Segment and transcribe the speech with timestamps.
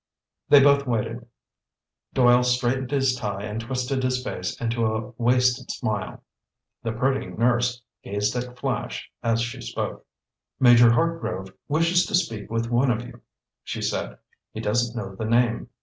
[0.49, 1.27] They both waited.
[2.15, 6.23] Doyle straightened his tie and twisted his face into a wasted smile.
[6.81, 10.03] The pretty nurse gazed at Flash as she spoke.
[10.59, 13.21] "Major Hartgrove wishes to speak with one of you,"
[13.63, 14.17] she said.
[14.51, 15.69] "He doesn't know the name.